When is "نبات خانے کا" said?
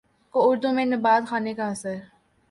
0.85-1.65